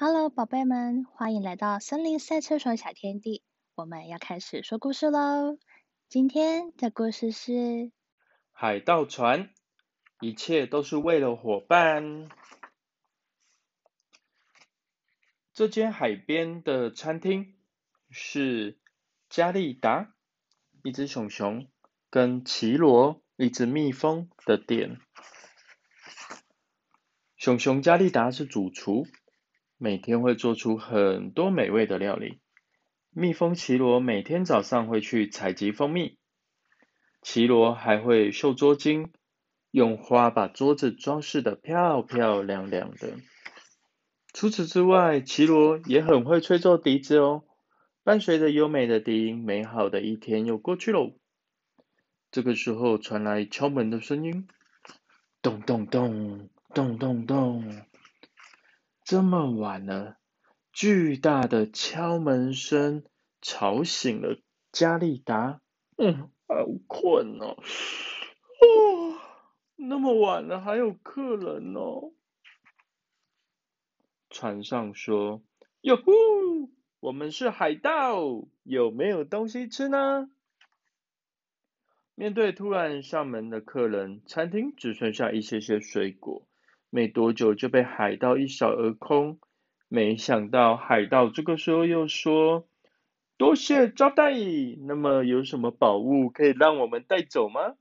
[0.00, 3.42] Hello，宝贝们，欢迎来到森林赛车手小天地。
[3.74, 5.58] 我们要开始说故事喽。
[6.08, 7.90] 今天的故事是
[8.52, 9.50] 海盗船，
[10.20, 12.28] 一切都是为了伙伴。
[15.52, 17.56] 这间海边的餐厅
[18.08, 18.78] 是
[19.28, 20.14] 加利达，
[20.84, 21.66] 一只熊熊
[22.08, 25.00] 跟奇罗，一只蜜蜂的店。
[27.36, 29.04] 熊熊加利达是主厨，
[29.78, 32.40] 每天会做出很多美味的料理。
[33.10, 36.18] 蜜蜂奇罗每天早上会去采集蜂蜜，
[37.22, 39.08] 奇罗还会绣桌巾，
[39.70, 43.14] 用花把桌子装饰的漂漂亮亮的。
[44.34, 47.44] 除此之外，奇罗也很会吹奏笛子哦。
[48.04, 51.12] 伴随着优美的笛音，美好的一天又过去喽。
[52.30, 54.48] 这个时候传来敲门的声音，
[55.40, 57.87] 咚咚咚，咚咚咚。
[59.08, 60.18] 这么晚了，
[60.70, 63.06] 巨大的敲门声
[63.40, 64.38] 吵醒了
[64.70, 65.62] 加利达。
[65.96, 67.56] 嗯，好困哦。
[67.56, 69.18] 哦，
[69.76, 72.12] 那么晚了还有客人哦。
[74.28, 75.42] 船上说
[75.80, 78.20] ：“哟呼，我们是海盗，
[78.62, 80.30] 有没有东西吃呢？”
[82.14, 86.46] 面对突然上门的客人，餐厅只剩下一些些水果，
[86.90, 89.38] 没多久就被海盗一扫而空。
[89.88, 92.68] 没想到海盗这个时候又说
[93.38, 94.32] ：“多谢招待，
[94.86, 97.74] 那么有什么宝物可以让我们带走吗？”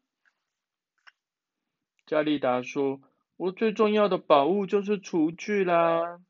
[2.07, 3.01] 加利达说
[3.35, 6.21] ：“我最重要的宝物就是厨具啦。”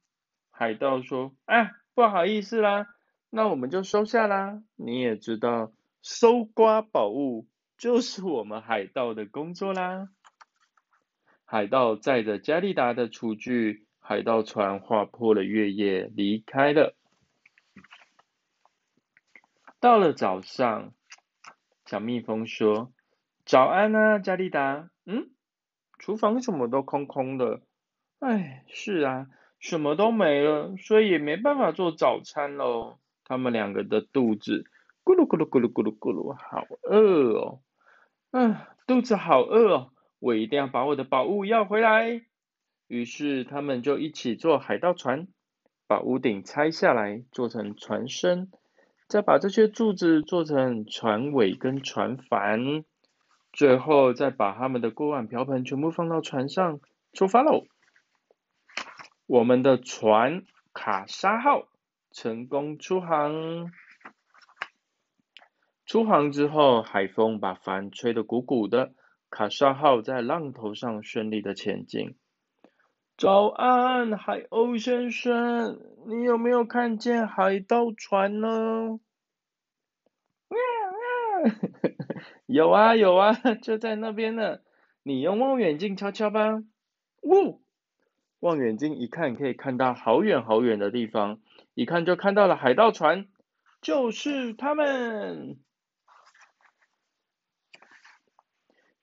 [0.50, 2.88] 海盗说：“啊，不好意思啦，
[3.30, 4.64] 那我们就收下啦。
[4.75, 10.09] 你也知道，搜刮宝物就是我们海盗的工作啦。”
[11.49, 16.93] 海盗载着加利达的厨具，海盗船划破了月夜，离开了。
[19.79, 20.91] 到了早上，
[21.85, 22.91] 小蜜蜂说
[23.45, 24.89] ：“早安啊，加利达。
[25.05, 25.30] 嗯，
[25.97, 27.61] 厨房什么都空空的。
[28.19, 29.27] 哎，是啊。”
[29.59, 32.99] 什么都没了，所以也没办法做早餐喽。
[33.23, 34.65] 他们两个的肚子
[35.03, 37.61] 咕噜咕噜咕噜咕噜咕噜，好饿哦！
[38.31, 42.22] 嗯，肚子好饿哦，我一定要把我的宝物要回来。
[42.88, 45.28] 于是他们就一起做海盗船，
[45.88, 48.50] 把屋顶拆下来做成船身，
[49.08, 52.86] 再把这些柱子做成船尾跟船帆，
[53.52, 56.80] 最后再把他们的锅碗瓢盆全部放到船上，
[57.11, 57.66] 出发喽！
[59.26, 61.67] 我们的船卡莎号
[62.11, 63.72] 成功出航。
[65.86, 68.94] 出航之后，海风把帆吹得鼓鼓的，
[69.30, 72.15] 卡莎号在浪头上顺利的前进。
[73.17, 78.99] 早安，海鸥先生，你有没有看见海盗船呢？
[82.45, 84.60] 有啊有啊，就在那边呢。
[85.04, 86.64] 你用望远镜瞧瞧吧。
[87.21, 87.61] 呜。
[88.39, 91.39] 望远镜一看，可以看到好远好远的地方，
[91.73, 93.27] 一看就看到了海盗船，
[93.82, 95.58] 就是他们。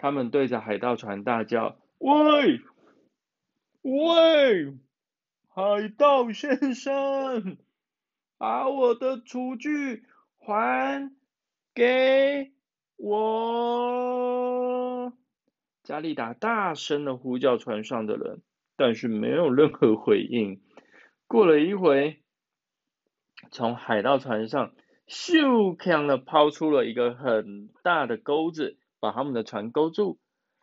[0.05, 2.61] 他们对着海盗船大叫：“喂，
[3.81, 4.75] 喂，
[5.49, 7.57] 海盗先生，
[8.37, 10.05] 把我的厨具
[10.37, 11.11] 还
[11.75, 12.53] 给
[12.99, 13.95] 我！”
[15.83, 18.43] 加利达大声的呼叫船上的人。
[18.77, 20.61] 但是没有任何回应。
[21.27, 22.21] 过了一会，
[23.51, 24.75] 从海盗船上
[25.09, 30.19] 咻锵的抛出了一个很大的钩子，把他们的船勾住，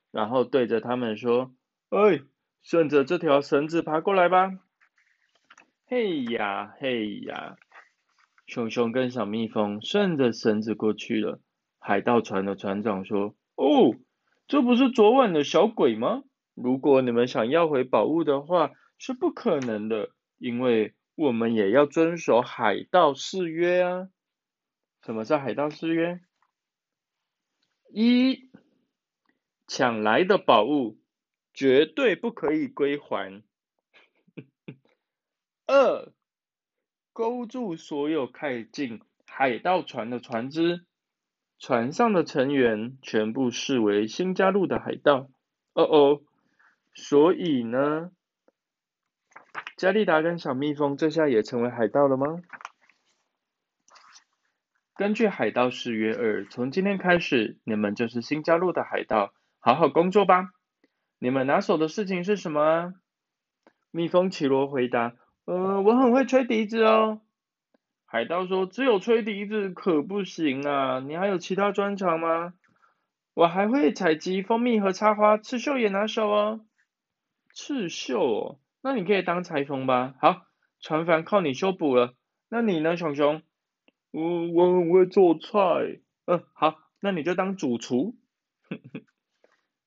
[0.10, 1.54] 然后对着他们说
[1.90, 2.22] ：“哎，
[2.64, 4.58] 顺着这条绳子爬过来吧！”
[5.86, 7.56] 嘿呀嘿呀，
[8.48, 11.40] 熊熊跟小蜜蜂顺着绳子过去了。
[11.78, 13.94] 海盗船的船长说：“哦，
[14.48, 16.24] 这不是昨晚的小鬼吗？”
[16.58, 20.10] 如果你们想要回宝物的话，是不可能的，
[20.40, 24.08] 因为我们也要遵守海盗誓约啊。
[25.06, 26.22] 什么叫海盗誓约？
[27.94, 28.50] 一，
[29.68, 30.98] 抢来的宝物
[31.54, 33.44] 绝对不可以归还。
[35.68, 36.12] 二，
[37.14, 40.86] 勾住所有开进海盗船的船只，
[41.60, 45.30] 船上的成员全部视为新加入的海盗。
[45.74, 46.22] 哦哦。
[46.94, 48.12] 所以呢，
[49.78, 52.42] 加利达跟小蜜蜂这下也成为海盗了吗？
[54.96, 60.52] 根据海盗誓约二，从今天开始，你们就是新加入的海盗，好好工作吧。
[61.18, 62.94] 你们拿手的事情是什么？
[63.90, 65.14] 蜜蜂奇罗回答：
[65.46, 67.22] 呃，我很会吹笛子哦。
[68.06, 72.54] 海盗说：“只有吹笛子可不行啊，你还有其他专长吗？”
[73.34, 76.66] 我还会采集蜂蜜和插花，刺绣也拿手哦。
[77.54, 80.14] 刺绣哦，那你可以当裁缝吧。
[80.20, 80.42] 好，
[80.82, 82.14] 船帆靠你修补了。
[82.50, 83.42] 那你呢，熊熊？
[84.12, 86.02] 我，我很会做菜。
[86.26, 88.16] 嗯，好，那你就当主厨。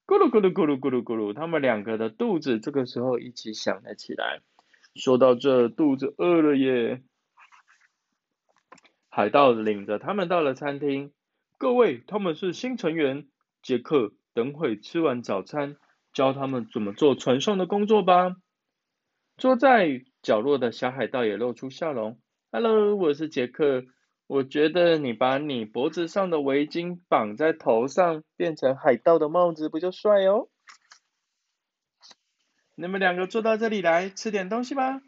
[0.07, 4.43] 咕噜咕噜咕噜咕噜咕噜，他们两个的肚子这个时候一起响了起来。
[4.95, 7.03] 说到这，肚子饿了耶。
[9.09, 11.13] 海盗领着他们到了餐厅。
[11.57, 13.29] 各位，他们是新成员。
[13.63, 15.77] 杰克，等会吃完早餐，
[16.13, 18.37] 教他们怎么做船上的工作吧。
[19.39, 22.21] 坐在角落的小海盗也露出笑容。
[22.53, 23.85] Hello，我是杰克。
[24.27, 30.49] 我觉得你把你脖子上的围巾绑在头上，变成海盗的帽子，不就帅哦？
[32.75, 35.01] 你们两个坐到这里来，吃点东西吧。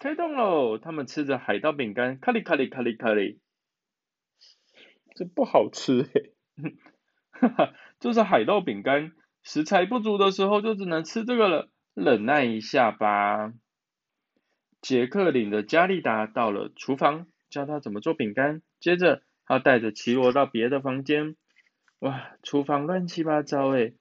[0.00, 0.78] 开动喽！
[0.78, 3.40] 他们吃着海盗饼干，卡里卡里卡里卡里。
[5.14, 6.34] 这不好吃嘿。
[7.30, 9.12] 哈哈，就是海盗饼干，
[9.42, 13.52] 食材不足的时候就只能吃这个了，忍耐一下吧。
[14.80, 18.62] 杰克领着加利达到了厨房，教他怎么做饼干。
[18.80, 21.36] 接着，他带着奇罗到别的房间。
[22.00, 23.94] 哇，厨房乱七八糟诶。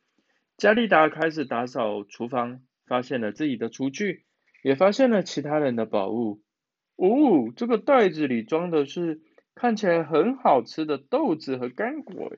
[0.58, 4.26] 加利达开始打扫厨房，发现了自己的厨具，
[4.64, 6.42] 也发现了其他人的宝物。
[6.96, 9.22] 哦，这个袋子里装的是
[9.54, 12.32] 看起来很好吃的豆子和干果。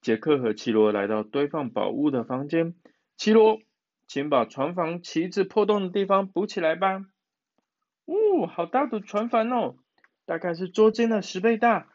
[0.00, 2.74] 杰克和奇罗来到堆放宝物的房间。
[3.16, 3.60] 奇罗，
[4.08, 7.04] 请把船房旗子破洞的地方补起来吧。
[8.12, 9.76] 哦，好大的船帆哦，
[10.26, 11.88] 大概是桌间的十倍大。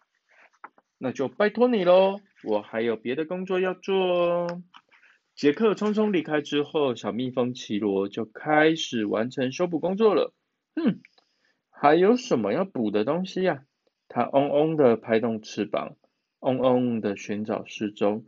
[0.98, 4.64] 那就拜托你喽，我还有别的工作要做哦。
[5.36, 10.34] 杰克匆匆离开之后，小蜜蜂奇罗就开始完成修补工作了。
[10.75, 11.02] 嗯，
[11.69, 13.64] 还有什么要补的东西呀？
[14.08, 15.96] 它嗡嗡的拍动翅膀。
[16.40, 18.24] 嗡嗡的寻找四周，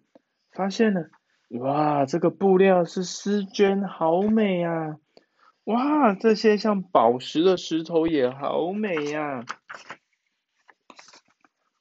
[0.51, 1.09] 发现了，
[1.49, 4.97] 哇，这个布料是丝绢，好美呀！
[5.69, 9.45] 哇，这些像宝石的石头也好美呀！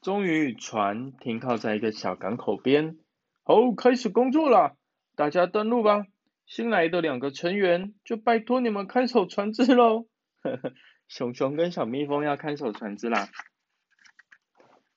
[0.02, 2.98] 终于，船停靠在一个小港口边，
[3.44, 4.76] 好，开始工作了，
[5.16, 6.04] 大家登陆吧！
[6.44, 10.06] 新来的两个成员，就拜托你们看守船只喽！
[10.42, 10.74] 呵呵，
[11.08, 13.30] 熊熊跟小蜜蜂要看守船只啦。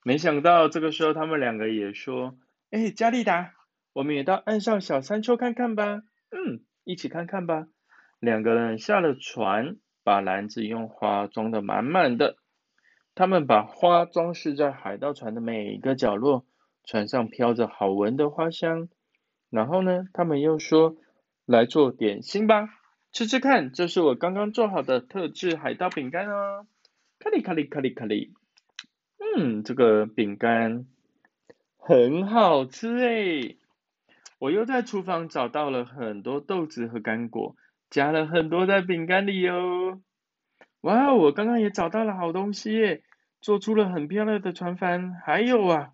[0.02, 2.36] 没想到这个时候，他们两个也说
[2.70, 3.54] ：“哎，加利达，
[3.94, 7.68] 我们也到岸上小山丘看看吧。”嗯，一起看看吧。
[8.22, 12.36] 两个人下了船，把篮子用花装得满满的。
[13.16, 16.46] 他们把花装饰在海盗船的每一个角落，
[16.84, 18.88] 船上飘着好闻的花香。
[19.50, 20.94] 然后呢，他们又说
[21.46, 22.68] ：“来做点心吧，
[23.10, 26.64] 吃吃看，这是我刚刚做好的特制海盗饼干哦。”
[27.18, 28.34] 卡里卡里卡里卡里。
[29.18, 30.86] 嗯，这个饼干
[31.76, 33.56] 很好吃诶。
[34.38, 37.56] 我又在厨房找到了很多豆子和干果，
[37.92, 40.00] 加了很多在饼干里哟。
[40.80, 43.04] 哇，我刚刚也找到了好东西耶，
[43.42, 45.12] 做出了很漂亮的船帆。
[45.12, 45.92] 还有啊，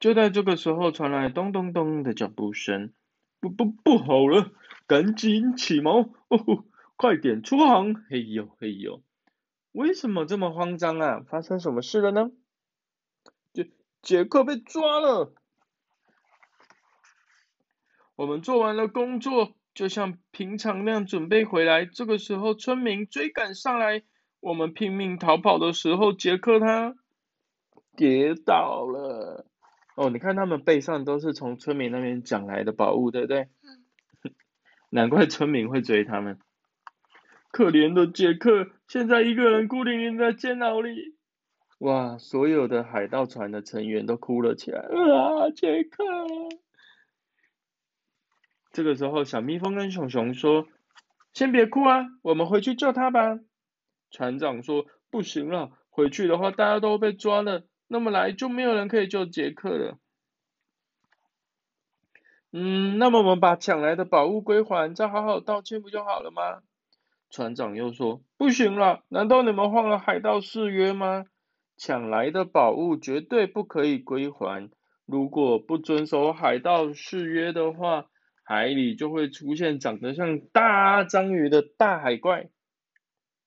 [0.00, 2.94] 就在这个时候传来咚咚咚的脚步声。
[3.40, 4.52] 不不不好了，
[4.86, 6.64] 赶紧起锚，哦吼，
[6.96, 7.94] 快点出航！
[8.08, 9.02] 嘿呦嘿呦。
[9.72, 11.20] 为什么这么慌张啊？
[11.28, 12.30] 发生什么事了呢？
[13.52, 13.70] 杰
[14.00, 15.34] 杰克被抓了。
[18.18, 21.86] 我们做完了工作，就像平常那样准备回来。
[21.86, 24.02] 这个时候，村民追赶上来，
[24.40, 26.96] 我们拼命逃跑的时候，杰克他
[27.96, 29.46] 跌倒了。
[29.94, 33.46] 哦，你看他们背上都是从村民那边抢来的宝物，对不对？
[34.90, 36.40] 难怪村民会追他们。
[37.52, 41.14] 可怜的杰克，现在一个人孤零零在监牢里。
[41.78, 42.18] 哇！
[42.18, 44.80] 所有的海盗船的成员都哭了起来。
[44.80, 46.02] 啊，杰克！
[48.78, 50.68] 这个时候，小蜜蜂跟熊熊说
[51.34, 53.40] ：“先别哭啊，我们回去救他吧。”
[54.12, 59.98] 船长说：“不行了，回去的话大家都被抓了，那么来就没有人可以救杰克了。”
[62.54, 66.62] 嗯，那么我们把抢来的宝物归还，再好好道歉不就好了吗？
[67.30, 71.24] 船长又说：“不行了，难道你们忘了海盗誓约吗？
[71.76, 74.70] 抢来的宝物绝对不可以归还。
[75.04, 78.06] 如果不遵守海盗誓约的话，
[78.50, 82.48] 海里就会出现长得像大章鱼的大海怪，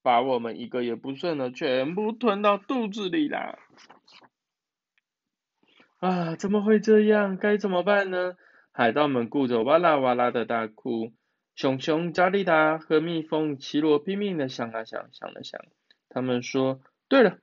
[0.04, 3.58] 把我们一个也不剩的全部吞到肚子里啦！”
[5.98, 7.36] 啊，怎么会这样？
[7.36, 8.36] 该怎么办呢？
[8.72, 11.12] 海盗们顾着哇啦哇啦的大哭。
[11.56, 15.60] 熊熊加利达和蜜蜂奇罗拼命的想啊想，想了想，
[16.10, 16.80] 他们说
[17.10, 17.40] ：“对了，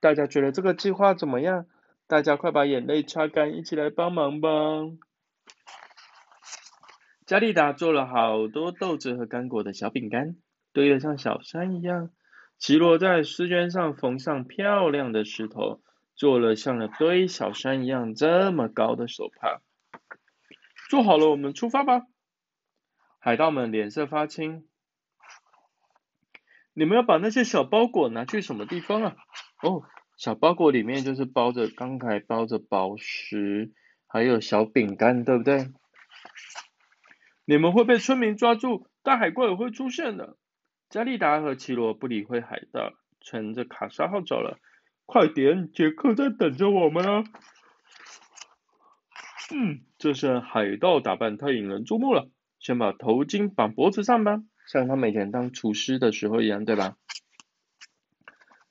[0.00, 1.66] 大家觉得这个计划怎么样？
[2.06, 4.48] 大家快把眼泪擦干，一起来帮忙吧！”
[7.26, 10.36] 加利达做了好多豆子和干果的小饼干，
[10.72, 12.10] 堆得像小山一样。
[12.58, 15.80] 奇罗在丝绢上缝上漂亮的石头，
[16.14, 19.62] 做了像了堆小山一样这么高的手帕。
[20.90, 22.02] 做好了，我们出发吧！
[23.18, 24.68] 海盗们脸色发青。
[26.74, 29.16] 你们要把那些小包裹拿去什么地方啊？
[29.62, 29.82] 哦，
[30.18, 33.72] 小包裹里面就是包着刚才包着宝石，
[34.06, 35.72] 还有小饼干，对不对？
[37.44, 40.36] 你们会被村民抓住，大海怪也会出现的。
[40.88, 44.58] 加利达和奇罗不理会海盗，乘着卡莎号走了。
[45.06, 47.24] 快点，杰克在等着我们啊！
[49.54, 52.30] 嗯，这身海盗打扮太引人注目了。
[52.58, 56.96] 先把头巾绑脖子上吧，像他每天当厨师的时候一样，对吧？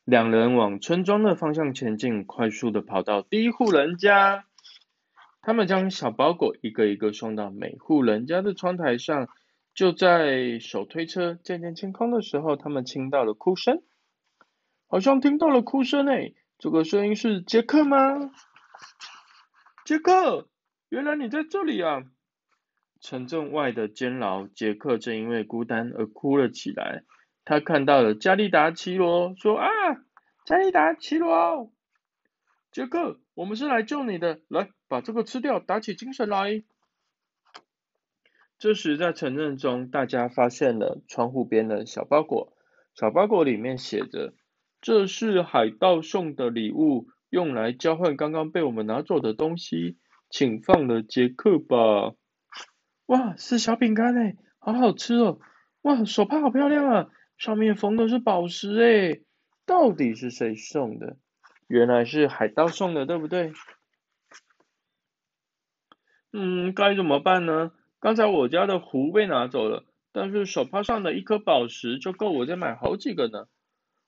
[0.03, 4.46] 两人往村庄的方向前进，快速的跑到第一户人家。
[5.43, 9.29] 他们将小包裹一个一个送到每户人家的窗台上。
[9.75, 13.81] 就在手推车渐渐清空的时候，他们听到了哭声，
[14.88, 18.31] 好像听到了哭声诶，这个声音是杰克吗？
[19.83, 20.47] 杰克，
[20.89, 22.03] 原来你在这里啊！
[23.01, 27.03] 城镇外的监牢，杰克正因为孤单而哭了起来。
[27.43, 29.67] 他看到了加利达奇罗，说啊，
[30.45, 31.73] 加利达奇罗，
[32.71, 34.69] 杰克，我们是来救你的，来。
[34.87, 36.63] 把这个吃掉，打起精神来。
[38.59, 42.53] 这时，在城镇中，大家发现了窗户边的小包裹。
[42.93, 44.35] 小包裹里面写着
[44.81, 49.97] ：“这是海盗送的礼物，用来交换刚刚被我们拿走的东西，
[50.29, 52.13] 请放了杰克吧。”
[53.07, 55.39] 哇，是小饼干哎，好好吃哦！
[55.81, 57.09] 哇，手帕好漂亮啊，
[57.39, 59.21] 上面缝的是宝石哎，
[59.65, 61.17] 到底是谁送的？
[61.74, 63.51] 原来是海盗送的，对不对？
[66.32, 67.72] 嗯，该怎么办呢？
[68.00, 73.48] 刚才我家的壶被拿走了，但是手帕上的一颗宝石就够我再买好几个呢。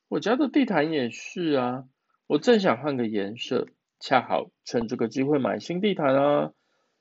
[0.10, 1.86] 我家的地毯也是啊，
[2.28, 3.66] 我正想换个颜色，
[4.00, 6.52] 恰好趁这个机会买新地毯啊。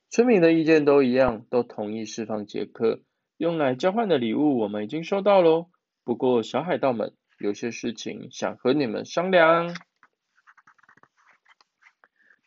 [0.08, 3.02] 村民的意见都一样，都同意释放杰克，
[3.36, 5.66] 用来交换的礼物我们已经收到喽。
[6.04, 9.74] 不过小海盗们有些事情想和你们商量。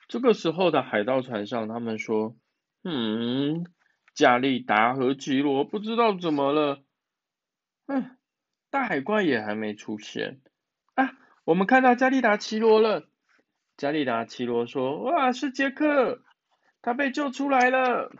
[0.07, 2.35] 这个时候的海盗船上，他们说。
[2.83, 3.65] 嗯，
[4.15, 6.81] 加利达和奇罗不知道怎么了。
[7.87, 8.17] 嗯，
[8.69, 10.39] 大海怪也还没出现。
[10.93, 11.11] 啊，
[11.43, 13.09] 我们看到加利达奇罗了。
[13.75, 16.23] 加利达奇罗说：“哇，是杰克，
[16.81, 18.11] 他被救出来了。”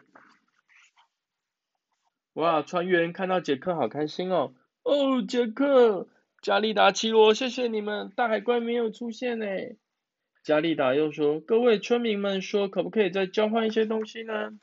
[2.34, 4.54] 哇，船员看到杰克好开心哦。
[4.84, 6.10] 哦，杰克，
[6.42, 9.46] 加利达奇罗，谢谢你们，大海怪没有出现呢。
[10.48, 14.58] 加利达又说：“各位村民们，说可不可以再交换一些东西呢？”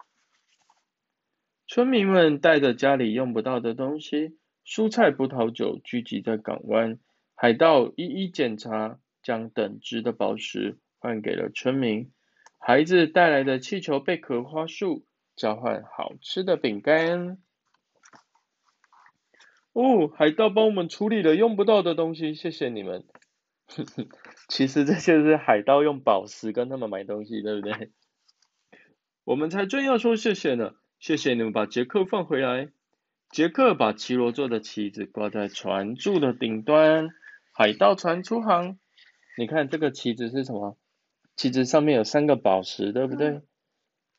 [1.69, 6.99] 村民们带着家里用不到的东西，蔬菜、葡萄酒，聚集在港湾。
[7.35, 12.11] 海盗一一检查，将等值的宝石换给了村民。
[12.59, 15.05] 孩子带来的气球、贝壳、花束，
[15.37, 17.37] 交换好吃的饼干。
[19.75, 23.05] 哦，海盗帮我们处理了用不到的东西，谢谢你们。
[23.67, 24.09] 哼哼，
[24.49, 27.91] 其实这就是海盗用宝石跟他们买东西，对不对？
[29.25, 32.71] 我们才正要说谢谢呢，谢谢你们把杰克放回来。
[33.31, 37.09] 杰克把奇罗做的旗子挂在船柱的顶端，
[37.53, 38.79] 海盗船出航。
[39.37, 40.77] 你看这个旗子是什么？
[41.35, 43.41] 旗子上面有三个宝石，对不对？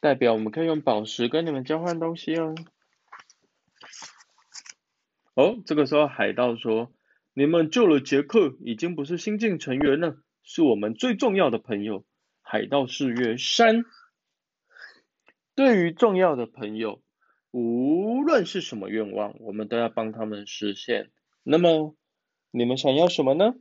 [0.01, 2.55] 代表我们可以用宝石跟你们交换东西哦。
[5.35, 6.91] 哦，这个时候海盗说。
[7.37, 12.05] 你们救了杰克，已经不是新晋成员了，是我们最重要的朋友。
[12.41, 13.83] 海盗誓约三，
[15.53, 17.01] 对于重要的朋友，
[17.51, 21.11] 无论是什么愿望，我们都要帮他们实现。
[21.43, 21.97] 那么，
[22.51, 23.53] 你们想要什么呢？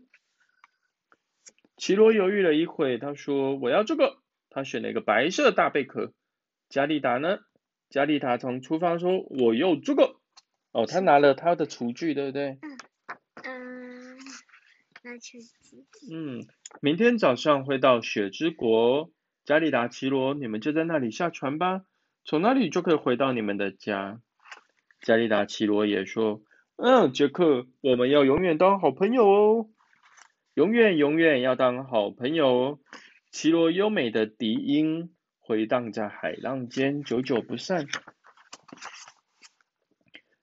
[1.77, 4.19] 奇罗犹豫了一会，他说：“我要这个。”
[4.51, 6.13] 他选了一个白色大贝壳。
[6.69, 7.41] 加利达呢？
[7.91, 10.21] 加利达从厨房说：“我要这个。”
[10.71, 12.59] 哦，他拿了他的厨具，对不对？
[16.11, 16.47] 嗯
[16.81, 19.11] 明天早上会到雪之国，
[19.45, 21.85] 加里达奇罗，你们就在那里下船吧，
[22.25, 24.21] 从那里就可以回到你们的家。
[25.01, 26.43] 加里达奇罗也说
[26.77, 29.69] ：“嗯，杰克，我们要永远当好朋友哦，
[30.55, 32.81] 永远永远要当好朋友。”
[33.31, 37.87] 奇罗优美的笛音回荡在海浪间，久久不散。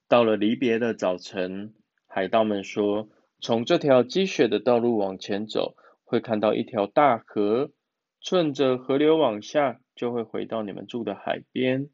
[0.07, 1.73] 到了离别的早晨，
[2.05, 3.09] 海盗们说
[3.41, 7.71] ：“从这条积雪的道路往前走，会看到一条大河，
[8.19, 11.89] 顺着河流往下，就会回到你们住的海边。”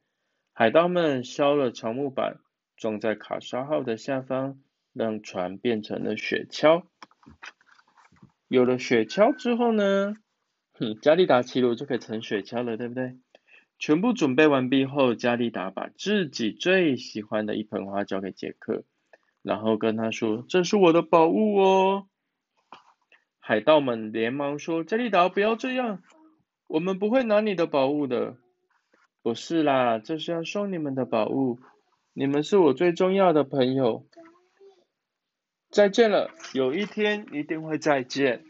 [0.51, 2.39] 海盗们削了长木板，
[2.75, 4.59] 装在卡莎号的下方，
[4.91, 6.83] 让船变成了雪橇。
[8.47, 10.15] 有了雪橇之后呢？
[10.73, 13.17] 哼，加利达骑罗就可以乘雪橇了，对不对？
[13.79, 18.83] 全部准备完毕后，加利达把自己最喜欢的一盆花交给杰克，
[19.47, 22.05] 然后跟他说：“这是我的宝物哦。”
[23.39, 26.03] 海盗们连忙说：“加利达，不要这样，
[26.67, 28.35] 我们不会拿你的宝物的。
[29.23, 31.59] ”“不是啦，这是要送你们的宝物，
[32.11, 34.05] 你们是我最重要的朋友。”
[35.71, 38.43] 再见了，有一天一定会再见。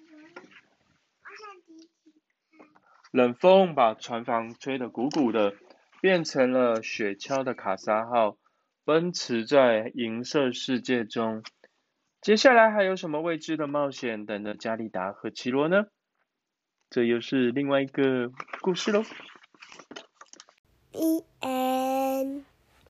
[3.12, 5.54] 冷风把船房吹得鼓鼓的，
[6.02, 8.38] 变成了雪橇的卡莎号，
[8.88, 11.44] 奔驰在银色世界中。
[12.22, 15.88] 接下来还有什么未知的冒险等着加利达和奇罗呢？
[16.90, 19.04] 这又是另外一个故事喽。
[21.42, 22.46] en